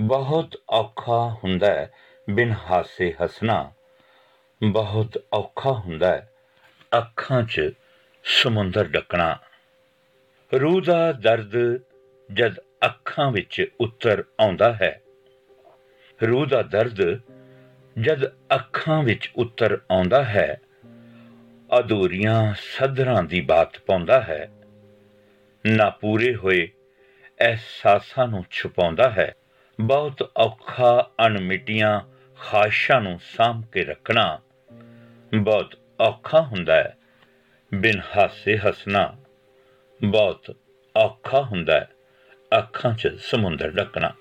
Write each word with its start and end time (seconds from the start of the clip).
ਬਹੁਤ 0.00 0.56
ਔਖਾ 0.70 1.36
ਹੁੰਦਾ 1.44 1.66
ਹੈ, 1.66 1.90
ਬਿਨ 2.30 2.54
ਹਾਸੇ 2.70 3.14
ਹੱਸਣਾ। 3.22 3.72
ਬਹੁਤ 4.62 5.24
ਔਖਾ 5.32 5.72
ਹੁੰਦਾ 5.72 6.08
ਹੈ, 6.08 6.30
ਅੱਖਾਂ 6.98 7.42
'ਚ 7.42 7.72
ਸਮੁੰਦਰ 8.24 8.84
ਡੱਕਣਾ। 8.84 9.38
ਰੂਹ 10.60 10.80
ਦਾ 10.82 11.12
ਦਰਦ 11.12 11.80
ਜਦ 12.32 12.56
ਅੱਖਾਂ 12.84 13.30
ਵਿੱਚ 13.32 13.70
ਉਤਰ 13.80 14.24
ਆਉਂਦਾ 14.40 14.72
ਹੈ, 14.72 15.00
ਰੂਹ 16.22 16.46
ਦਾ 16.46 16.62
ਦਰਦ 16.62 17.20
ਜਦ 18.00 18.26
ਅੱਖਾਂ 18.28 19.02
ਵਿੱਚ 19.02 19.32
ਉਤਰ 19.36 19.80
ਆਉਂਦਾ 19.90 20.24
ਹੈ, 20.24 20.60
ਅਧੂਰੀਆਂ 21.78 22.54
ਸਧਰਾਂ 22.54 23.22
ਦੀ 23.22 23.40
ਬਾਤ 23.40 23.78
ਪਾਉਂਦਾ 23.78 24.20
ਹੈ। 24.22 24.50
ਨਾ 25.66 25.90
ਪੂਰੇ 25.90 26.34
ਹੋਏ 26.34 26.70
ਅਹਿਸਾਸਾਂ 27.40 28.26
ਨੂੰ 28.26 28.44
ਛੁਪਾਉਂਦਾ 28.50 29.10
ਹੈ। 29.10 29.34
ਬਹੁਤ 29.80 30.32
ਔਖਾ 30.36 31.10
ਅਣਮਿੱਟੀਆਂ 31.26 32.00
ਖਾਸ਼ਾਂ 32.38 33.00
ਨੂੰ 33.00 33.20
ਸਾਂਭ 33.22 33.64
ਕੇ 33.72 33.84
ਰੱਖਣਾ 33.84 34.40
ਬਹੁਤ 35.34 35.78
ਔਖਾ 36.00 36.40
ਹੁੰਦਾ 36.40 36.74
ਹੈ, 36.74 36.96
ਬਿਨ 37.74 38.00
ਹਾਸੇ 38.16 38.58
ਹੱਸਣਾ 38.58 39.16
ਬਹੁਤ 40.04 40.56
ਔਖਾ 40.96 41.42
ਹੁੰਦਾ 41.42 41.80
ਹੈ, 41.80 41.88
ਅੱਖਾਂ 42.58 42.94
'ਚ 42.94 43.08
ਸਮੁੰਦਰ 43.18 43.70
ਡੱਕਣਾ 43.70 44.12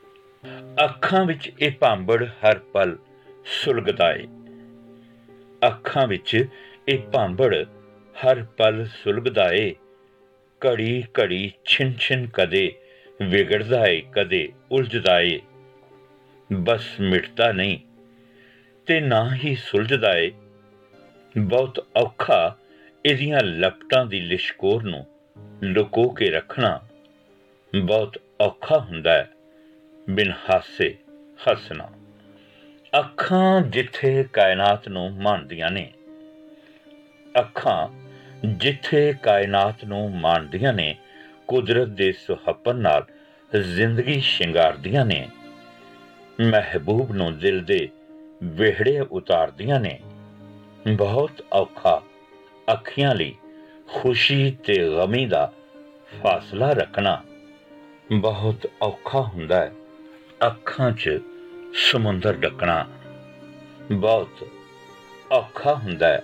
ਅੱਖਾਂ 0.86 1.26
ਵਿੱਚ 1.26 1.52
ਇਹ 1.60 1.72
ਭਾਂਬੜ 1.72 2.24
ਹਰ 2.24 2.60
ਪਲ 2.60 2.98
ਸੁਲਗਦਾ 3.46 4.12
ਏ। 4.14 4.28
ਅੱਖਾਂ 5.68 6.08
ਵਿੱਚ 6.08 6.46
ਇਹ 6.88 7.00
ਭਾਂਬੜ 7.00 7.66
ਹਰ 8.16 8.44
ਪਲ 8.44 8.86
ਸੁਲਗਦਾ 8.86 9.54
ਏ। 9.54 9.76
ਘੜੀ 10.68 11.04
ਘੜੀ 11.22 11.52
ਛਿਨ 11.66 11.94
ਛਿਨ 12.00 12.28
ਕਦੇ 12.28 12.76
ਵਿਗੜਦਾ 13.22 13.88
ਏ, 13.88 14.02
ਕਦੇ 14.02 14.50
ਉਲਝਦਾ 14.72 15.22
ਏ। 15.22 15.40
ਬਸ 16.54 16.86
ਮਿਟਦਾ 17.00 17.52
ਨਹੀਂ 17.52 17.80
ਤੇ 18.86 19.00
ਨਾ 19.00 19.36
ਹੀ 19.36 19.56
ਸੁਲਝਦਾ 19.56 20.18
ਏ। 20.18 20.32
ਬਹੁਤ 21.38 21.88
ਔਖਾ 21.98 22.56
ਇਹਦੀਆਂ 23.06 23.40
ਲਪਟਾਂ 23.40 24.06
ਦੀ 24.06 24.20
ਲਿਸ਼ਕੋਰ 24.20 24.84
ਨੂੰ 24.84 25.06
ਲੁਕੋ 25.64 26.10
ਕੇ 26.10 26.30
ਰੱਖਣਾ 26.30 26.80
ਬਹੁਤ 27.74 28.22
ਔਖਾ 28.42 28.80
ਹੁੰਦਾ 28.80 29.14
ਹੈ, 29.14 29.30
ਬਿਨ 30.10 30.32
ਹਾਸੇ 30.50 30.96
ਹੱਸਣਾ। 31.52 31.90
ਅੱਖਾਂ 33.00 33.62
ਜਿੱਥੇ 33.62 34.26
ਕਾਇਨਾਤ 34.34 34.88
ਨੂੰ 34.88 35.12
ਮੰਨਦੀਆਂ 35.14 35.70
ਨੇ, 35.72 35.92
ਅੱਖਾਂ 37.40 37.88
ਜਿੱਥੇ 38.46 39.14
ਕਾਇਨਾਤ 39.24 39.84
ਨੂੰ 39.86 40.10
ਮੰਨਦੀਆਂ 40.12 40.74
ਨੇ, 40.74 40.96
ਕੁਦਰਤ 41.48 41.88
ਦੇ 41.88 42.12
ਸੁਹੱਪਨ 42.12 42.76
ਨਾਲ 42.76 43.06
ਜ਼ਿੰਦਗੀ 43.60 44.20
ਸ਼ਿੰਗਾਰਦੀਆਂ 44.20 45.06
ਨੇ। 45.06 45.28
ਮਹਿਬੂਬ 46.42 47.12
ਨੂੰ 47.12 47.40
ਦਿਲ 47.40 47.64
ਦੇ 47.64 47.90
ਵਿਹੜੇ 48.44 49.00
ਉਤਾਰਦੀਆਂ 49.00 49.80
ਨੇ। 49.80 50.00
ਬਹੁਤ 50.88 51.32
ਔਖਾ 51.54 52.02
ਅੱਖੀਆਂ 52.74 53.16
ਲਈ 53.16 53.36
ਖੁਸ਼ੀ 53.94 54.52
ਤੇ 54.52 54.96
ਗਮੀ 54.98 55.26
ਦਾ 55.26 55.54
ਫਾਸਲਾ 56.24 56.74
ਰੱਖਣਾ 56.74 57.24
ਬਹੁਤ 58.12 58.70
ਔਖਾ 58.82 59.22
ਹੁੰਦਾ 59.22 59.56
ਹੈ। 59.56 59.74
ਅੱਖਾਂ 60.48 60.92
'ਚ 60.92 61.20
ਸਮੁੰਦਰ 61.74 62.34
ਡੱਕਣਾ 62.34 62.86
ਬਹੁਤ 63.92 64.48
ਔਖਾ 65.32 65.76
ਹੁੰਦਾ 65.76 66.08
ਹੈ। 66.08 66.22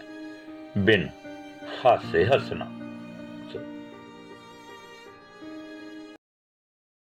ਬਿਨ 0.78 1.10
ਹਾਸੇ 1.86 2.26
ਹੱਸਣਾ। 2.26 2.85